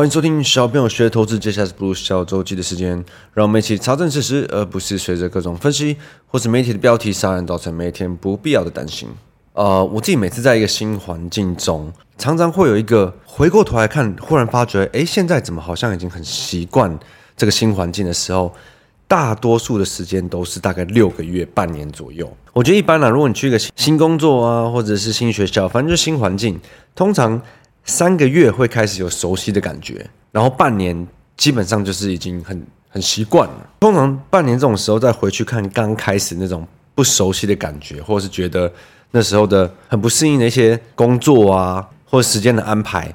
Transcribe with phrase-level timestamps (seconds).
[0.00, 5.94] 欢迎收听小朋友学投资，接下来是不小周记的时间，让我们一起查证事实，而不是随着各种分析
[6.26, 9.10] 或是媒体的标题杀人，造成每天不必要的担心。
[9.52, 16.98] 呃，我自己每次在一个新环境中，常常会有一个回过头来看，忽然发觉，哎，现在怎么好像已经很习惯
[17.36, 18.50] 这个新环境的时候，
[19.06, 22.26] 大多数的时间都是大概六个月、半年左右。
[22.54, 26.58] 我觉得一般啦，如果你去一个新工作啊，或者是新学校，反正就是新环境，
[26.94, 27.42] 通常。
[27.90, 33.70] 三个月会开始有熟悉的感觉，然后半年基本上就是已经很很习惯了。
[33.80, 36.64] 通常半年这种时候再回去看刚开始那种
[36.94, 38.72] 不熟悉的感觉，或者是觉得
[39.10, 43.12] 那时候的很不适应的一些工作啊，或者时间的安排，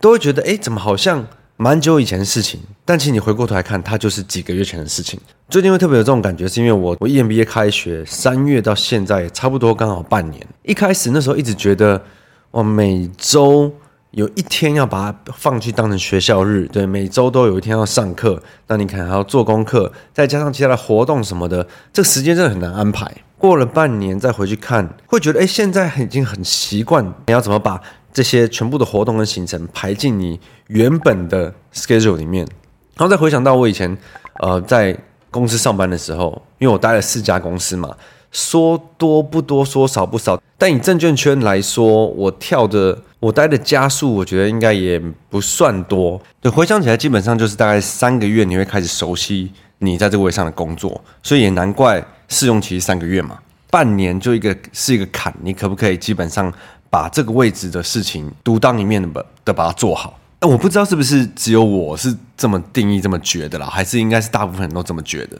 [0.00, 1.24] 都会觉得哎，怎么好像
[1.56, 2.60] 蛮久以前的事情？
[2.84, 5.20] 但其实你回过头来看，它就是几个月前的事情。
[5.48, 10.44] 最近会特别有这种感觉，是因为我我 EMBA 开学三月到现在也差不多刚好半年。
[10.64, 12.02] 一开始那时候一直觉得
[12.50, 13.72] 我每周。
[14.16, 23.14] 有一天要把它放弃当成学校日，对，每周都有一天要上课，那你可能还要做功课，再加上其他的活动什么的，这个时间真的很难安排。
[23.36, 27.78] 过了半年再回去看，会觉得哎，现在已经很习惯，你要怎么把
[28.10, 32.46] 这些全部的活动跟行程排进你原本的 schedule 里面？
[32.96, 33.94] 然后再回想到我以前
[34.40, 34.96] 呃在
[35.30, 37.94] 公司上班的时候，因为我待了四家公司嘛。
[38.32, 40.40] 说多不多，说少不少。
[40.58, 46.20] 但以证券圈来说，我跳的我待的加速，我觉得应该也不算多。
[46.40, 53.38] 对，回想起来，基本上就是大概三个月，你会开始熟悉你在这个位上的工作，所以也难怪试用期三个月嘛。
[53.70, 56.50] 半年就一个是一个坎，你可不可以基本上
[56.88, 60.18] 把这个位置的事情独当一面的把的把它做好？
[60.40, 65.38] 那我不知道是不是只有我是这么定义这么觉得啦，还是应该是大部分人都这么觉得？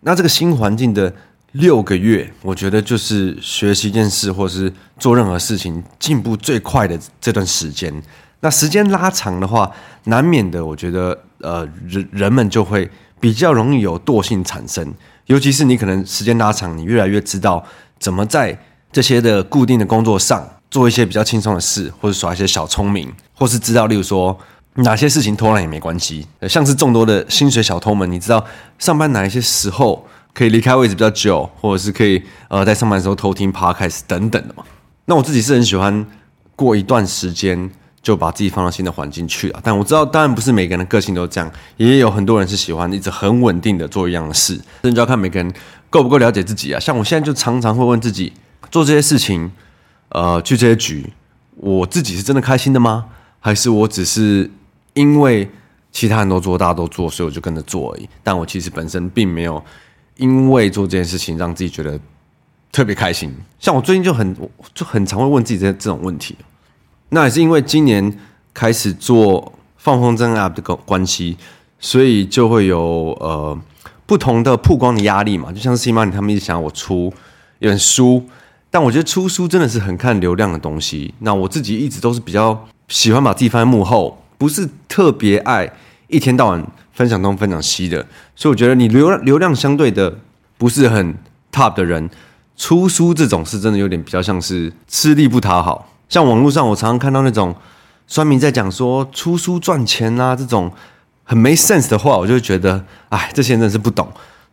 [0.00, 1.10] 那这个新环境的。
[1.52, 7.92] 六个月，我觉得就是学习一件事，或是做任何事情进步最快的这段时间。
[8.40, 9.70] 那时间拉长的话，
[10.04, 12.88] 难免的，我觉得呃，人人们就会
[13.18, 14.94] 比较容易有惰性产生。
[15.26, 17.64] 尤其是你可能时间拉长，你越来越知道
[17.98, 18.56] 怎么在
[18.92, 24.38] 这些的固定的工作上做一些比较轻松的事，或者耍一些小聪明，或是知道，例如说
[24.74, 26.26] 哪些事情偷懒也没关系。
[26.48, 28.46] 像是众多的薪水小偷们，你知道
[28.78, 30.06] 上班哪一些时候？
[30.32, 34.64] 可以离开位置比较久，或者是可以呃在上班的时候偷听 podcast 等等的嘛。
[35.06, 36.06] 那我自己是很喜欢
[36.54, 37.68] 过一段时间
[38.00, 39.60] 就把自己放到新的环境去啊。
[39.62, 44.58] 但我知道，当然不是每个人的个性都这样，也有很多人是喜欢一直很稳定的做一样的事。
[44.82, 45.52] 这就要看每个人
[45.90, 46.78] 够不够了解自己啊。
[46.78, 48.32] 像我现在就常常会问自己，
[48.70, 49.50] 做这些事情，
[50.10, 51.12] 呃，去这些局，
[51.56, 53.06] 我自己是真的开心的吗？
[53.40, 54.48] 还是我只是
[54.94, 55.50] 因为
[55.90, 58.08] 其他人都做，大家都做，所以我就跟着做而已？
[58.22, 59.62] 但我其实本身并没有。
[60.16, 61.98] 因为做这件事情让自己觉得
[62.70, 64.36] 特别开心，像我最近就很
[64.74, 66.36] 就很常会问自己这这种问题。
[67.08, 68.18] 那也是因为今年
[68.54, 71.36] 开始做放风筝 App 的关系，
[71.78, 73.58] 所以就会有呃
[74.06, 75.50] 不同的曝光的压力嘛。
[75.50, 77.12] 就像是 CMoney 他们一直想要我出
[77.58, 78.24] 一本书，
[78.70, 81.12] 但我觉得出书真的是很看流量的东西。
[81.20, 85.72] 那我自己一直都是比较喜欢把自己放在幕后，不是特别爱
[86.08, 86.64] 一天到晚。
[87.00, 88.06] 分享东分享西的，
[88.36, 90.14] 所以我觉得你流流量相对的
[90.58, 91.14] 不是很
[91.50, 92.10] top 的人，
[92.58, 95.90] 出书这种是真的有点比较像是吃力不讨好。
[96.10, 97.56] 像网络上我常常看到那种
[98.06, 100.70] 酸民在讲说出书赚钱啊这种
[101.24, 104.06] 很没 sense 的话，我就觉得哎，这些人是不懂。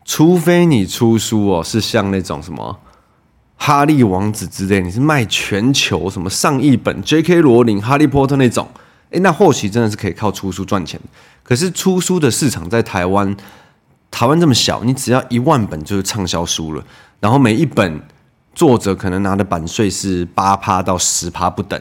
[0.05, 2.79] 除非你出书哦是像那种什么
[3.57, 7.41] 哈利王子之类，你是卖全球什么上亿本 J.K.
[7.41, 8.69] 罗琳、哈利波特那种。
[9.11, 10.99] 诶，那或许真的是可以靠出书赚钱。
[11.43, 13.35] 可是出书的市场在台湾，
[14.11, 16.83] 台湾这么小，你只要一万本就是畅销书了。
[17.19, 18.01] 然后每一本
[18.53, 21.79] 作者可能拿的版税是八趴到十趴不等。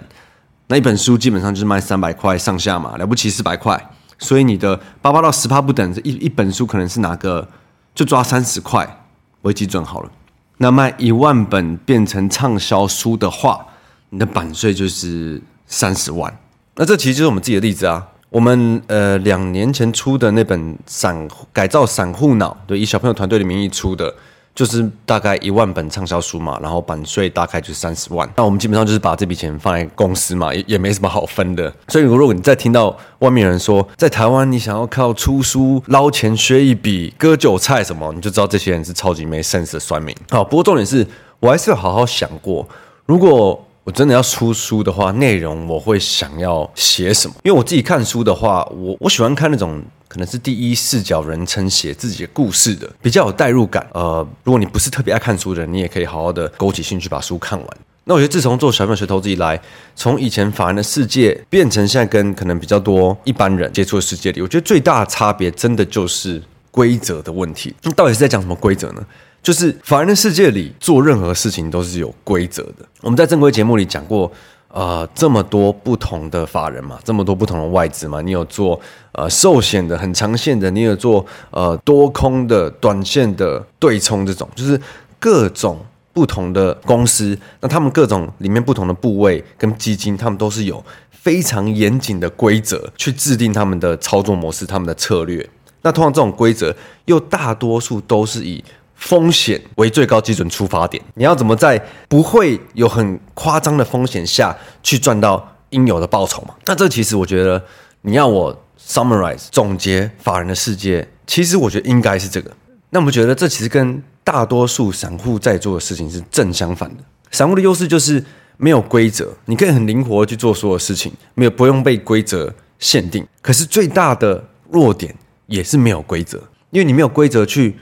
[0.69, 3.91] 那一本书基本上就是卖三百块上下嘛，了不起四百块。
[4.19, 7.47] 所以你的八趴到十趴不等，这一一本书可能是拿个
[7.94, 9.04] 就抓三十块
[9.42, 10.10] 为基准好了。
[10.59, 13.66] 那卖一万本变成畅销书的话，
[14.10, 16.34] 你的版税就是三十万。
[16.76, 18.06] 那这其实就是我们自己的例子啊。
[18.28, 24.12] 我们呃两年前出的那本散改造散户脑，对，以小朋友团队的名义出的，
[24.54, 28.28] 就是大概一万本畅销书嘛，然后版税大概就是三十万。
[28.36, 31.72] 那我们基本上就是把这笔钱放在公司嘛，也也没什么好分的。
[31.88, 40.14] 所以如果你再听到外面有人说在台湾你想要靠出书捞钱削一笔割韭菜什么，你就知道这些人是超级没 sense 的酸民。
[40.28, 41.06] 好，不过重点是
[41.40, 42.68] 我还是有好好想过，
[43.06, 43.62] 如果。
[43.86, 47.34] 我真的要出书的话，内容我会想要写什么？
[47.44, 53.86] 因为我自己看书的话，我我喜欢看那种可能是第一视角人称写自己的故事的，比较有代入感。
[53.92, 57.68] 呃，如果你不是特别爱看书的人，你也可以好好的勾起兴趣把书看完。
[58.03, 59.60] 那我觉得自从做小朋友学投资以来，
[59.94, 66.42] 从以前法人的世界变成现在跟可能比较多一般人接触的世界里，我觉得最大的差别真的就是
[66.72, 67.72] 规则的问题。
[67.83, 69.06] 那到底是在讲什么规则呢？
[69.47, 72.84] 就是法人的世界里做任何事情都是有规则的。
[73.01, 74.31] 我们在正规节目里讲过。
[74.69, 78.78] 呃，这么多不同的法人嘛，这么多不同的外资嘛，你有做
[79.13, 84.78] 呃寿险的很长线的，你有做呃多空的短线的对冲这种，就是
[85.19, 85.78] 各种
[86.13, 95.48] 不同的公司，那他们各种里面不同的部位跟基金，他们都是有非常严谨的规则去制定他们的操作模式、他们的策略。
[95.81, 96.75] 那通常这种规则
[97.07, 98.63] 又大多数都是以
[98.97, 106.54] 风险为最高基准出发点，你要怎么在不会有很夸张的风险下去赚到应有的报酬嘛？
[106.65, 107.63] 那这其实我觉得，
[108.01, 112.51] 你要我 summarize 总结法人的世界，其实我觉得应该是这个。
[112.91, 117.04] 那我们觉得这其实跟大多数散户在做的事情是正相反的。
[117.31, 118.25] 散户的优势就是
[118.57, 123.27] 没有规则，你可以很灵活去做所有事情，没有不用被规则限定。
[123.43, 125.15] 可是最大的弱点
[125.47, 126.39] 也是没有规则，
[126.71, 127.78] 因为你没有规则去。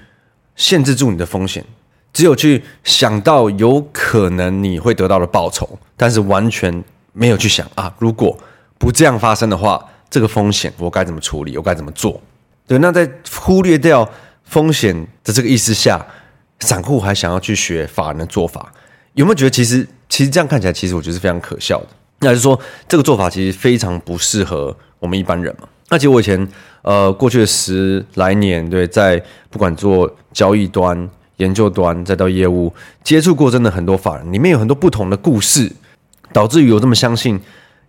[0.57, 1.65] 限制住你的风险，
[2.13, 8.39] 只有去想到有可能你会得到的报酬，但是完全没有去想啊，如果
[8.79, 12.21] 不这样发生的话，这个风险我该怎么处理，我该怎么做？
[12.67, 14.09] 对，那在忽略掉
[14.45, 16.05] 风险的这个意思下，
[16.61, 18.73] 散户还想要去学法人的做法，
[19.15, 21.89] 有没有觉得其实其实这样看起来，其实我觉得是非常可笑的？
[22.21, 22.59] 那就是说
[22.89, 25.69] 这个做法其实非常不适合我们一般人嘛？
[25.89, 26.49] 那其实我以前。
[26.87, 29.19] 呃，过去的十来年，对，在
[29.49, 31.09] 不管做交易端、
[31.39, 32.71] 研究端，再到业务，
[33.03, 35.73] 接触过真的很多法人，里面有很多不同的故事，
[36.31, 37.41] 导致于我这么相信，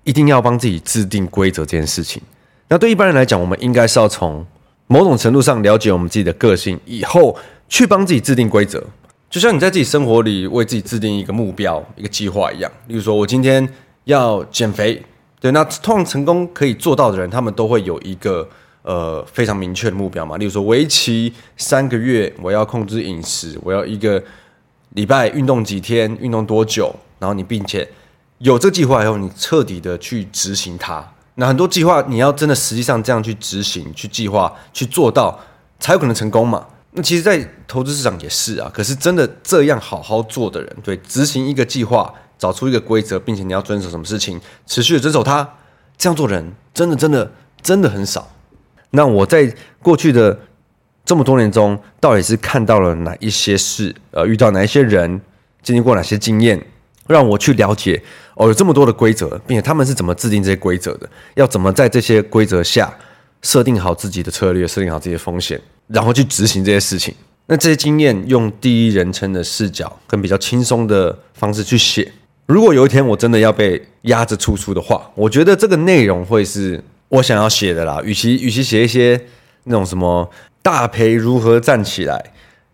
[0.05, 2.23] 一定要帮自己制定规则这件事情。
[2.69, 4.45] 那对一般人来讲，我们应该是要从
[4.87, 7.37] 某种程度上了解我们自己的个性，以后
[7.67, 8.81] 去帮自己制定规则。
[9.29, 12.71] 就像你在自己生活里为自己制定一个目标、一个计划一样。
[12.87, 13.67] 例如说，我今天
[14.05, 15.03] 要减肥，
[15.39, 18.47] 对，那通常成功可以做到的人，他们都会有一个。
[18.87, 24.23] 呃，非常明确的目标嘛，例如说，为期三个月，我要控制饮食，我要一个
[24.89, 27.89] 礼拜运动几天，运动多久，然后你并且
[28.37, 31.03] 有这个计划以后，你彻底的去执行它。
[31.33, 35.39] 那很多计划，你要真的实际上这样去执行、去计划、去做到，
[35.79, 36.63] 才有可能成功嘛。
[36.91, 38.69] 那其实，在投资市场也是啊。
[38.71, 45.47] 可是真的这样好好做的人，对，执行一个计划，找出一个规则，并且你要遵守什么事情，持续的遵守它，
[45.97, 48.31] 这样做人，真的真的真的很少。
[48.91, 50.39] 那我在过去的
[51.03, 53.93] 这么多年中，到底是看到了哪一些事？
[54.11, 55.21] 呃，遇到哪一些人，
[55.61, 56.65] 经历过哪些经验，
[57.07, 58.01] 让我去了解
[58.35, 61.09] 哦，有这么多的规则，并且他们是怎么制定这些规则的？
[61.35, 62.93] 要怎么在这些规则下
[63.41, 67.13] 设定好自己的策略，设定好自己的风险，然后去执行这些事情？
[67.47, 72.11] 那这些经验用第一人称的视角，跟比较轻松的方式去写。
[72.45, 76.83] 如果有一天我真的要被压着出书的话，我觉得这个内容会是。
[77.07, 79.27] 我想要写的啦，与其与其写一些
[79.65, 80.27] 那种什么
[80.63, 82.31] 大赔如何站起来，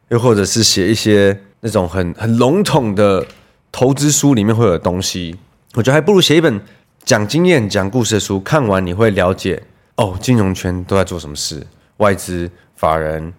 [0.07, 3.27] 又或者是写一些那种很很笼统的
[3.73, 5.35] 投资书里面会有的东西，
[5.74, 6.59] 我觉得还不如写一本
[7.03, 8.39] 讲经验、讲故事的书。
[8.39, 9.62] 看完你会了解
[9.97, 11.67] 哦，金融圈都在做什么事，
[11.97, 13.33] 外资、法人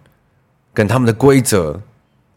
[0.74, 1.80] 跟他们的规则，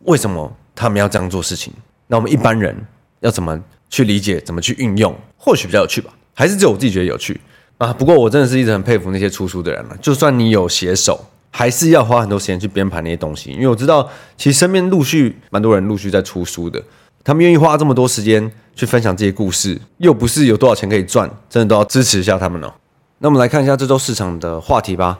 [0.05, 1.73] 为什么他们要这样做事情？
[2.07, 2.73] 那我们一般人
[3.19, 3.61] 要怎么
[3.95, 5.15] 去理解、怎么去运用？
[5.37, 6.11] 或许比较有趣吧？
[6.33, 7.39] 还是只有我自己觉得有趣？
[7.77, 9.95] 啊，不过我真的是一直很佩服那些出书的人了。
[10.01, 13.51] 就算你有写手，还是要花很多时间去编排那些东西。
[13.51, 16.83] 因为我知道，其实身边陆续蛮多人陆续在出书的，
[17.23, 22.73] 他们愿意花这么多时间去分享这些故事，又不是有多少钱可以赚，真的都要支持一下他们哦。
[23.19, 25.17] 那我们来看一下这周市场的话题吧。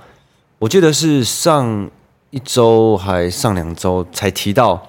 [0.60, 1.90] 我记得是上
[2.30, 4.86] 一周还上两周才提到，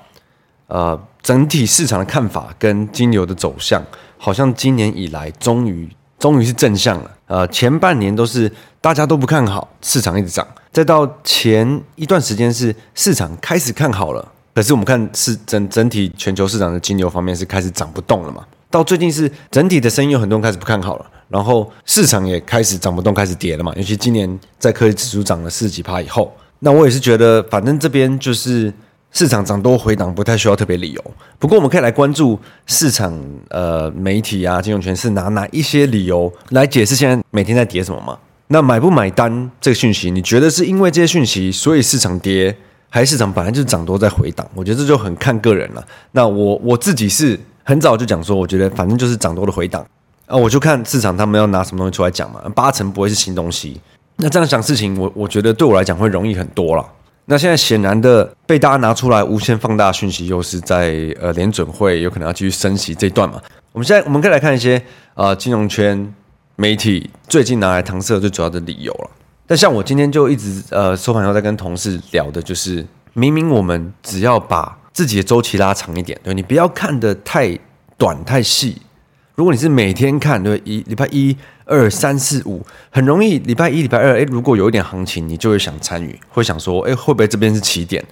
[0.66, 3.82] 呃，整体市场的看法跟金牛的走向，
[4.16, 5.90] 好像今年以来终于。
[6.20, 18.42] 终于是正向了，呃，前半年都是大家都不看好，市场一直涨，再到前一段时间是市场开始看好了，可是我们看是整整体全球市场的金牛方面是开始涨不动了嘛？
[18.70, 23.72] 到最近是整体的声音有很多人开始不看好了，然后市场也开始涨不动，开始跌了嘛？
[23.76, 28.72] 尤其今年在科技指数涨了四十几趴以后，那我也是觉得，反正这边就是。
[29.12, 31.04] 市场涨多回档不太需要特别理由，
[31.38, 38.18] 不过我们可以来关注市场呃媒体啊金融圈是拿哪一些理由来解释现在每天在跌什么吗？
[38.48, 42.54] 那买不买单这个讯息，你觉得是因为这些讯息所以市场跌，
[42.90, 44.46] 还是市场本来就是涨多在回档？
[44.54, 45.84] 我觉得这就很看个人了。
[46.12, 49.84] 那我我自己是很早就讲说，我觉得反正就是涨多的回档
[50.26, 53.80] 啊，我就看市场他们要拿什么东西出来讲嘛，八成不会是新东西。
[54.16, 56.86] 那这样想事情，我我觉得对我来讲会容易很多了。
[57.28, 63.42] 那现在显然的被大家拿出来无限放大讯息，又是在呃联准会有可能要继续升息这一段嘛？
[63.72, 64.80] 我们现在我们可以来看一些、
[65.14, 66.14] 呃，金融圈
[66.54, 69.10] 媒体最近拿来搪塞最主要的理由了。
[69.46, 77.58] 但像我今天就一直呃收盘后在跟同事聊的，就是明明我们只要把自己的周期拉长一点，对，你不要看得太
[77.98, 78.80] 短太细。
[79.36, 88.02] 如果你是每天看，对，一礼拜一、二、三、四、五，很容易礼拜一、礼拜二，诶，如果有一点行情，你就会想参与，会想说，诶，会不会这边是起点？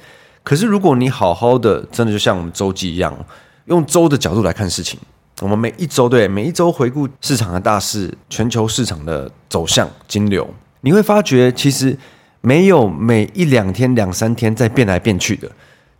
[0.42, 3.16] 可是如果你好好的，真的就像我们周记一样，
[3.64, 5.00] 用周的角度来看事情，
[5.40, 10.46] 我们每一周对，每一周回顾市场的大势、全球市场的走向、金流，
[10.82, 11.96] 你会发觉其实
[12.42, 15.50] 没有每一两天、两三天在变来变去的，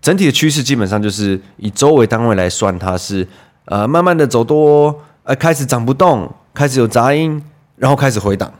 [0.02, 3.26] 整体的趋势基本上就是以周为单位来算，它是
[3.64, 4.94] 呃慢慢的走多。
[5.24, 7.42] 呃，开始涨不动，开始有杂音，
[7.76, 8.52] 然后开始回档，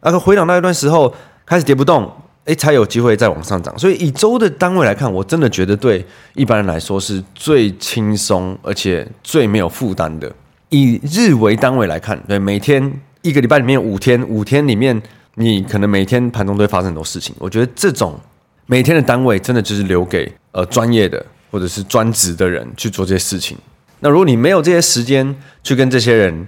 [0.00, 2.10] 那个回档那一段时候开始跌不动，
[2.46, 3.78] 哎，才有机会再往上涨。
[3.78, 6.02] 所以以周的单位来看，我真的觉得对
[6.34, 10.32] 一般人来说是最轻松而且最没有负担的。
[10.70, 15.00] 以日为单位来看，对，每天一个礼拜里面五天，五天里面
[15.34, 17.34] 你可能每天盘中都会发生很多事情。
[17.38, 18.18] 我觉得这种
[18.64, 23.58] 每天的单位真的就是留给呃专业的或者是专职的人去做这些事情。
[24.00, 26.46] 那如果你没有这些时间去跟这些人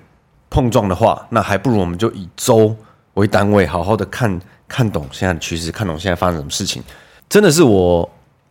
[0.49, 2.77] 碰撞的话，那还不如我们就以周
[3.15, 6.83] 为单位，好好的看看懂现在的趋势，看懂现在发生什么事情，
[7.29, 8.09] 真的是我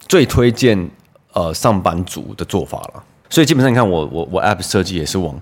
[0.07, 0.89] 最推荐
[1.33, 3.03] 呃上班族的做法了。
[3.29, 5.39] 所以基本上你看我我我 App 设计也是往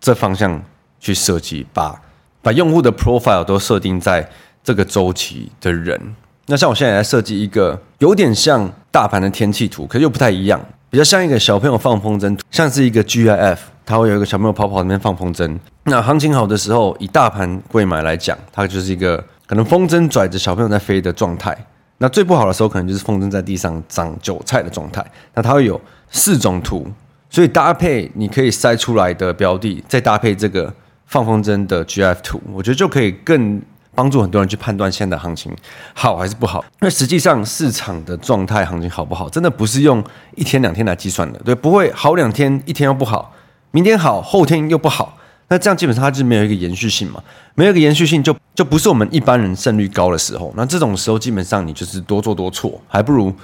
[0.00, 0.62] 这方向
[0.98, 2.00] 去设计，把
[2.42, 4.28] 把用户的 profile 都设定在
[4.64, 6.14] 这个周期的人。
[6.50, 10.58] 那像我现在在设计一个有点像大盘的天气图，可是又不太一样。
[10.88, 15.58] 比较像一个小朋友放风筝，像是一个 GIF，它会有一个小朋友跑跑那边放风筝。
[15.84, 21.54] 那行情好的时候，以大盘贵买来讲，它就是一个可能风筝拽着小朋友在飞的状态。
[21.98, 25.04] 那最不好的时候，可能就是风筝在地上长韭菜的状态。
[25.34, 25.78] 那它会有
[26.08, 26.86] 四种图，
[27.28, 30.72] 所以搭配你可以筛出来的标的，再搭配这个
[31.04, 33.60] 放风筝的 GIF 图，我觉得就可以更。
[33.98, 35.52] 帮助很多人去判断现在的行情
[35.92, 40.00] 好还是不好，那实际上市场的状态行情好不好，真的不是用
[40.36, 43.34] 一天两天来计算的，对，不会好两天，一天又不好，
[43.72, 47.20] 明天好，后天又不好，那这样基本上它就没有一个延续性嘛，
[47.56, 53.34] 没有一个延续性就就不是我们一般人胜率高的时候，那这种时候基本上你就是多做多错，还不如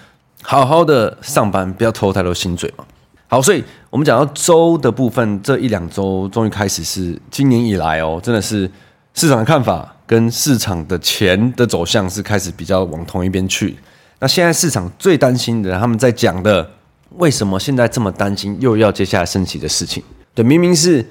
[0.40, 2.84] 好好的上班，不要偷太多薪水嘛。
[3.26, 8.70] 好，所以我们讲到周的部分，这一两周终于开始是今年以来哦，真的是
[9.14, 9.90] 市场的看法。
[10.06, 13.76] 跟市场的钱的走向是开始比较往同一边去。
[14.20, 16.70] 那现在市场最担心的，他们在讲的，
[17.16, 20.02] 为什么现在这么担心又要接下来升息的事情？
[20.34, 21.04] 对，明明是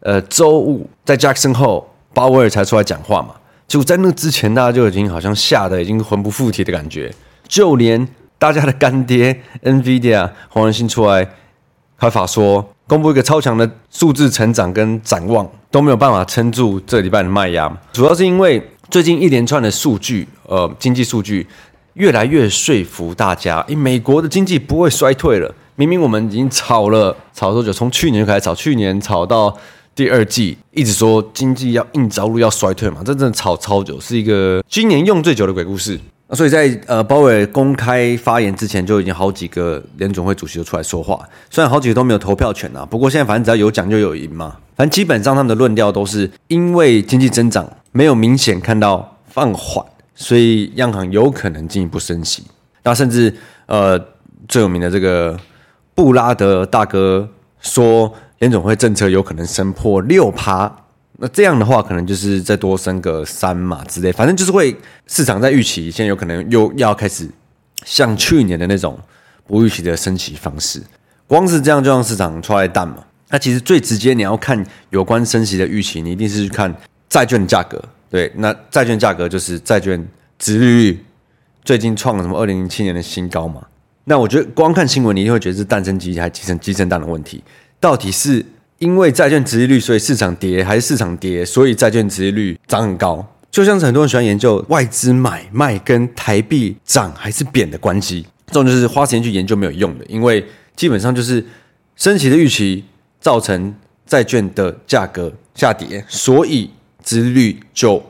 [0.00, 3.34] 呃周五在 Jackson 后，鲍威尔才出来讲话嘛，
[3.66, 7.12] 就在那之前，大家就已经好像吓得已经魂不附体的感觉，
[7.48, 8.06] 就连
[8.38, 11.28] 大家的干爹 NVIDIA 黄仁勋出来
[11.98, 15.50] 开法说，公布一个超强的数字成长跟展望。
[15.70, 18.60] 都没有办法撑住这礼拜的卖压，主要是因为
[18.90, 21.46] 最近一连串的数据，呃，经济数据
[21.94, 25.54] 越来越说服大家，诶，美国的经济不会衰退了。
[25.76, 27.72] 明明我们已经炒了炒多久？
[27.72, 29.56] 从去年就开始炒，去年炒到
[29.94, 35.98] 第二季，一直说经济要硬着陆要衰退嘛，真正炒超久，是一个今年用最久的鬼故事。
[36.32, 41.28] 所以在呃鲍威尔公开发言之前，就已经好几个联总会主席都出来说话。
[41.50, 44.56] 虽然好几个都没有投票权啊，不过现在反正只要有奖就有赢嘛。
[44.76, 49.84] 反正基本上他们的论调都是因为经济增长没有明显看到放缓，
[50.14, 52.44] 所以央行有可能进一步升息。
[52.84, 53.34] 那甚至
[53.66, 53.98] 呃
[54.46, 55.36] 最有名的这个
[55.94, 57.28] 布拉德大哥
[57.60, 60.72] 说，联总会政策有可能升破六趴。
[61.22, 64.74] 那这样的话，可能就是再多升个三码之类，反正就是会
[65.06, 67.28] 市场在预期，现在有可能又要开始
[67.84, 68.98] 像去年的那种
[69.46, 70.82] 不预期的升息方式。
[71.26, 73.04] 光是这样就让市场出来蛋嘛？
[73.28, 76.74] 那其实最直接你要看有关升息的预期，你一定是去看
[77.10, 77.78] 债券价格。
[78.08, 80.02] 对，那债券价格就是债券
[80.38, 81.04] 殖利率
[81.62, 83.62] 最近创了什么二零零七年的新高嘛？
[84.04, 87.44] 那我觉得光看新闻，你一定会觉得是蛋生鸡还是鸡生鸡生蛋的问题，
[87.78, 88.42] 到底是？
[88.80, 93.24] 因为债券殖利率，所以市场跌，还是市场跌，所以债券殖利率涨很高。
[93.50, 100.42] 就像是很多人喜欢研究外资买卖跟台币涨还是贬的关系，这种就是花时间去研究没有用的，因为
[100.74, 101.44] 基本上就是
[101.94, 102.82] 升息的预期
[103.20, 103.74] 造成
[104.06, 106.70] 债券的价格下跌，所以
[107.04, 108.02] 殖利率就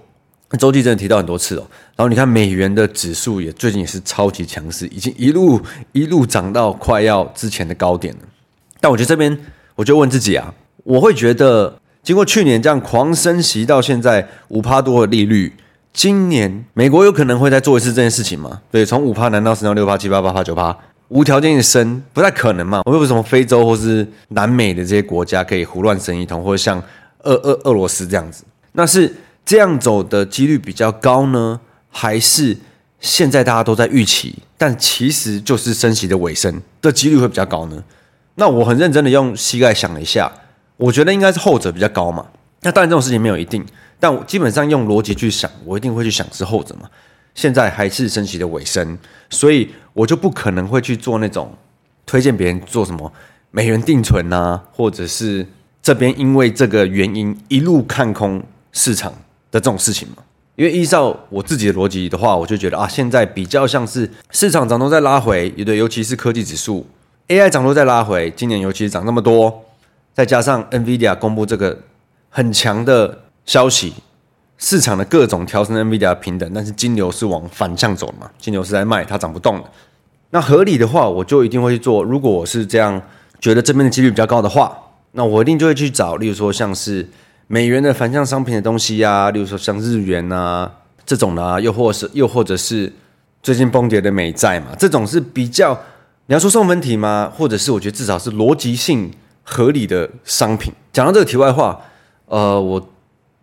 [0.57, 1.67] 周记真的提到很多次哦。
[1.97, 5.61] 然后你看美元的指数也最近也是超级强势，已经一路
[5.91, 8.21] 一路涨到快要之前的高点了。
[8.81, 9.37] 但我觉得这边。
[9.81, 10.53] 我就问自己啊，
[10.85, 15.51] 我会觉得经过去年这样狂升息到现在五趴多的利率，
[15.95, 18.61] 今年美国有可能会再做一次这件事情吗？
[18.71, 20.77] 对，从五趴难道升到六趴、七趴、八趴、九趴？
[21.09, 22.83] 无条件的升，不太可能嘛。
[22.85, 26.79] 我又不是什么非洲或是南美的这些国家可以胡乱升一通，或者像
[27.23, 29.11] 俄俄俄罗斯这样子，那是
[29.47, 31.59] 这样走的几率比较高呢，
[31.89, 32.55] 还是
[33.01, 37.83] 现在大家都在预期，但其实就是升息的尾声的几率会比较高呢？
[38.37, 40.31] 那我很认真的用膝盖想了一下，
[40.77, 42.27] 我觉得应该是后者比较高嘛。
[42.63, 43.65] 那当然这种事情没有一定，
[43.99, 46.89] 但我基本上用逻辑去想，我一定会去想是后者嘛。
[47.35, 48.99] 现在还是升息的尾声，
[49.31, 51.55] 所以我就不可能会去做那种
[52.05, 53.13] 推荐别人做什么
[53.51, 55.47] 美元定存啊，或者是
[55.83, 59.13] 这边因为这个原因一路看空市场
[59.51, 60.17] 的这种事情嘛。
[60.57, 66.87] 因为依照我自己的逻辑的话，我就觉得啊，现在比较像是市场涨都在拉回，也对，尤其是科技指数
[67.31, 69.65] AI 涨都在拉回，今年尤其是涨那么多，
[70.13, 71.79] 再加上 NVIDIA 公布这个
[72.29, 73.95] 很强的消息。
[74.59, 78.29] 市场的各种调升 NVIDIA 平等，但是金牛是往反向走的嘛？
[78.41, 79.65] 金牛是在卖，它涨不动的。
[80.31, 82.03] 那合理的话，我就一定会去做。
[82.03, 83.01] 如果我是这样
[83.39, 84.77] 觉得这边的几率比较高的话，
[85.13, 87.09] 那我一定就会去找，例如说像是
[87.47, 90.69] 美元的反向商品的东西呀、啊，例如说像日元啊
[91.07, 92.93] 这种的啊，又或是又或者是
[93.41, 95.81] 最近崩跌的美债嘛，这种是比较
[96.31, 97.29] 你要说送分题吗？
[97.37, 99.11] 或者是我觉得至少是逻辑性
[99.43, 100.73] 合理的商品。
[100.93, 101.83] 讲到这个题外话，
[102.27, 102.89] 呃，我。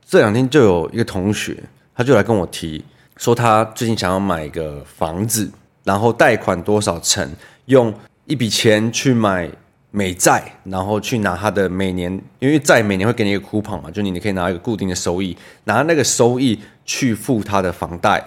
[0.10, 1.62] 这两天就有一个同学，
[1.94, 2.82] 他就来跟我提
[3.18, 5.52] 说，他最近想要买一个房子，
[5.84, 7.30] 然后贷款多少成，
[7.66, 9.52] 用一笔钱去买
[9.92, 18.24] 美债，然后去拿他的每年，因为债每年会给你一个 coupon 嘛，就你你可以拿一个固定的收益，拿那个收益去付他的房贷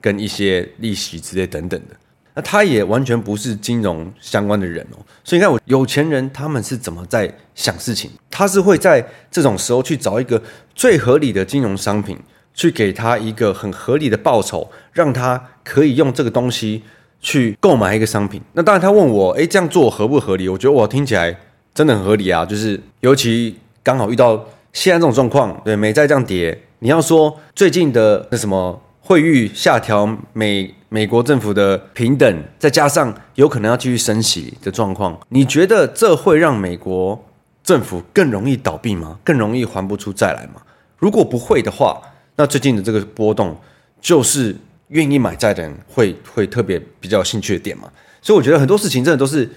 [0.00, 1.94] 跟一些利息之类等等的。
[2.34, 8.10] 那他也完全不是金融相关的人哦，所以你看我有钱人他们是怎么在想事情？
[8.30, 10.42] 他是会在这种时候去找一个
[10.74, 12.18] 最合理的金融商品，
[12.54, 16.82] 去给他一个很合理的报酬，让他可以用这个东西
[17.20, 18.40] 去购买一个商品。
[18.54, 20.48] 那当然他问我，诶，这样做合不合理？
[20.48, 21.38] 我觉得我听起来
[21.74, 30.74] 真的很合理啊，就是尤其刚好遇到现在这种状况，对，美债这样跌，你要说最近的那什么汇率下调美。
[30.92, 37.18] 美国政府的平等，再加上有可能要继续升息的状况，你觉得这会让美国
[37.64, 39.18] 政府更容易倒闭吗？
[39.24, 40.60] 更容易还不出债来吗？
[40.98, 41.98] 如果不会的话，
[42.36, 43.56] 那最近的这个波动
[44.02, 44.54] 就是
[44.88, 47.90] 愿意买债的人会会特别比较有兴趣的点嘛。
[48.20, 49.48] 所以我觉得很多事情真的都是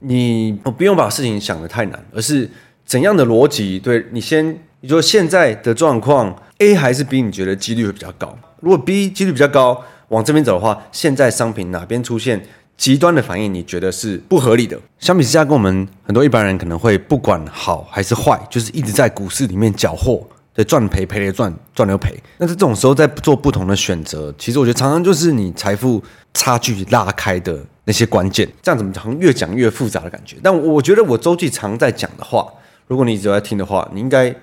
[0.00, 2.46] 你不用把事情想得太难，而是
[2.84, 3.78] 怎样的逻辑？
[3.78, 4.46] 对，你先，
[4.82, 7.22] 你说现在的状况 A 还是 B？
[7.22, 8.38] 你觉得几率会比较高？
[8.60, 12.40] 如果 B 几率比较高，往这边走的话，现在商品哪边出现
[12.76, 14.78] 极端的反应，你觉得是不合理的？
[14.98, 20.20] 相比之下，跟我们很多一般人可能会不管好还是坏，就是一直在股市里面搅和，
[20.52, 22.14] 对，赚赔赔了赚，赚了赔。
[22.38, 26.02] 那在这种时候，在做不同的选择，其实我觉得常常就是你财富
[26.34, 28.46] 差距拉开的那些关键。
[28.62, 29.18] 这样怎么讲？
[29.18, 30.36] 越讲越复杂的感觉。
[30.42, 32.46] 但我觉得我周记常在讲的话，
[32.86, 34.34] 如果你一直在听的话，你应该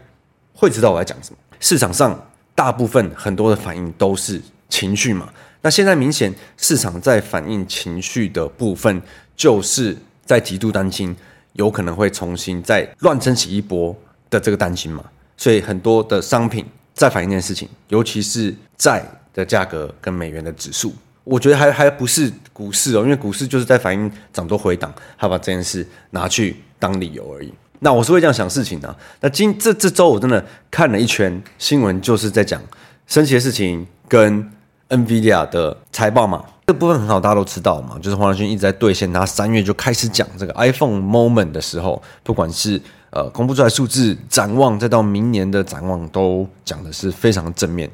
[0.53, 1.37] 会知道我在讲什么。
[1.59, 2.19] 市场上
[2.55, 5.29] 大部分很多的反应都是情绪嘛。
[5.63, 9.01] 那现在明显市场在反映情绪的部分，
[9.33, 11.15] 就是在极度担心
[11.53, 13.95] 有可能会重新再乱升起一波
[14.29, 15.01] 的这个担心嘛，
[15.37, 19.01] 所以很多的商品在反映这件事情，尤其是债
[19.33, 27.53] 的价格跟美元的指数，我觉得还还不是股市哦，因为股市就是在反映涨多回档，他把这件事拿去当理由而已。
[27.79, 28.93] 那我是会这样想事情的。
[29.21, 32.61] 那今这这周我真的看了一圈新闻，就是在讲
[33.07, 34.51] 升息的事情跟。
[34.95, 47.89] NVIDIA 的财报嘛，这部分很好，大家都知道嘛，就是黄仁勋一直在兑现他三月就开始讲这个 iPhone moment 的时候，不管是呃公布出来数字展望，再到明年的展望，都讲的是非常正面。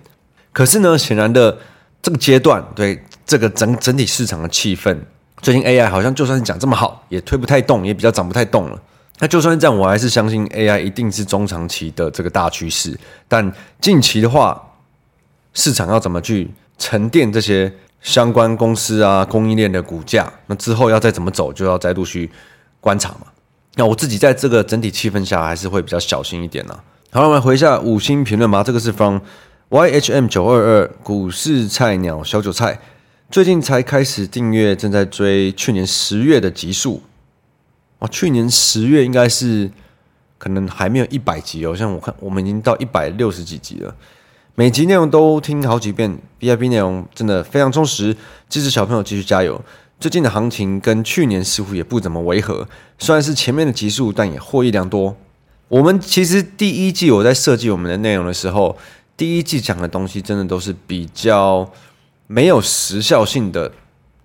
[0.52, 1.58] 可是呢，显然的
[2.02, 4.98] 这个阶段，对这个整整体市场的气氛，
[5.42, 8.82] 最近 AI 好像就算是讲这么好，也推不太动，也比较涨不太动了。
[9.20, 12.98] 那就算是这样，我还是相信 AI 一定是中长期的这个大趋势。
[13.28, 14.62] 但近期的话，
[15.54, 16.50] 市场要怎么去？
[16.80, 22.32] 沉淀这些相关公司啊，供应链的股价，那之后要再怎么走，就要再陆续
[22.80, 23.28] 观察嘛。
[23.76, 26.80] 那我自己在这个整体气氛下，还是会比较小心一点呐。
[27.12, 28.64] 好，我们回一下五星评论吧。
[28.64, 29.20] 这个是 from
[29.70, 32.80] YHM 九二二股市菜鸟小韭菜，
[33.30, 37.02] 最近才开始订阅，正在追去年十月的集数。
[38.00, 39.70] 哦，去年十月应该是
[40.38, 43.94] 可能还没有一百集哦，像我看我们已经到一百六十几集了。
[44.60, 48.14] 每集内容都听好几遍，VIP 内容真的非常充实，
[48.50, 49.62] 支持小朋友继续加油。
[50.02, 52.68] 最近的行情跟去年似乎也不怎么违和，
[52.98, 55.16] 虽然是前面的集数，但也获益良多。
[55.70, 58.78] 我们其实第一季我在设计我们的内容的时候，
[59.16, 61.72] 第一季讲的东西真的都是比较
[62.28, 63.72] 没有时效性的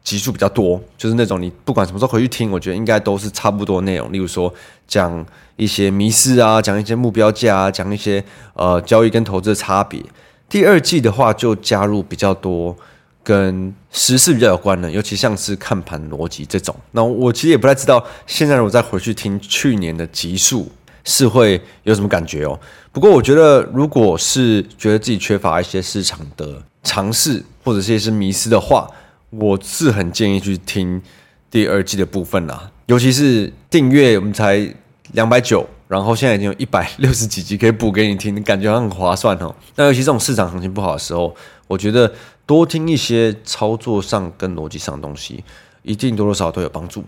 [0.02, 4.12] 集数比较多，就是那种你不管什么时候回去听，我觉得应该都是差不多内容。
[4.12, 4.52] 例如说
[4.88, 10.02] 讲一些迷失啊，讲一些目标价啊，讲一些呃交易跟投资的差别。
[10.48, 12.76] 第二季的话就加入比较多
[13.22, 16.74] 跟时事比较有关的，尤其像是看盘逻辑这种。
[16.92, 20.70] 那我其实也不太知道，现在我再回去听去年的集数
[21.04, 22.58] 是会有什么感觉哦。
[22.92, 28.88] 不过我觉得，如果是觉得自己缺乏一些市场的尝试，或者是一些迷失的话，
[29.30, 31.02] 我是很建议去听
[31.50, 34.72] 第二季的部分啦，尤其是订阅我们才
[35.12, 39.54] 两百九，然后现在已经有一百 六十几集可以补给你听，你感觉很划算哦。
[39.76, 41.34] 那尤其这种市场行情不好的时候，
[41.66, 42.12] 我觉得
[42.46, 45.44] 多听一些操作上跟逻辑上的东西，
[45.82, 47.04] 一定多多少少都有帮助。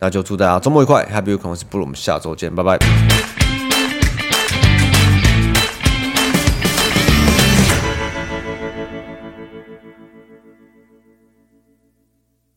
[0.00, 3.37] 那就祝大家周末愉快，Happy w e e k e n 不如我们下周见，拜拜。